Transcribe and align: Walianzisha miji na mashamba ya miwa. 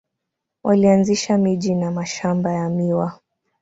Walianzisha 0.63 1.37
miji 1.37 1.75
na 1.75 1.91
mashamba 1.91 2.53
ya 2.53 2.69
miwa. 2.69 3.19